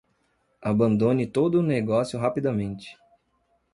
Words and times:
Abandone 0.63 1.27
todo 1.27 1.59
o 1.59 1.61
negócio 1.61 2.17
rapidamente. 2.17 2.97